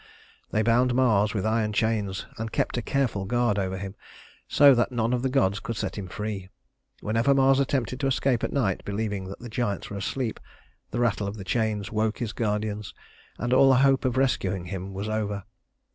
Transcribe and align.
They 0.49 0.63
bound 0.63 0.95
Mars 0.95 1.35
with 1.35 1.45
iron 1.45 1.73
chains, 1.73 2.25
and 2.39 2.51
kept 2.51 2.75
a 2.75 2.81
careful 2.81 3.25
guard 3.25 3.59
over 3.59 3.77
him 3.77 3.93
so 4.47 4.73
that 4.73 4.91
none 4.91 5.13
of 5.13 5.21
the 5.21 5.29
gods 5.29 5.59
could 5.59 5.75
set 5.75 5.95
him 5.95 6.07
free. 6.07 6.49
Whenever 7.01 7.35
Mars 7.35 7.59
attempted 7.59 7.99
to 7.99 8.07
escape 8.07 8.43
at 8.43 8.51
night, 8.51 8.83
believing 8.83 9.25
that 9.25 9.37
the 9.37 9.47
giants 9.47 9.91
were 9.91 9.97
asleep, 9.97 10.39
the 10.89 10.99
rattle 10.99 11.27
of 11.27 11.37
the 11.37 11.43
chains 11.43 11.91
woke 11.91 12.17
his 12.17 12.33
guardians, 12.33 12.95
and 13.37 13.53
all 13.53 13.75
hope 13.75 14.03
of 14.03 14.17
rescuing 14.17 14.65
him 14.65 14.91
was 14.91 15.07
over. 15.07 15.43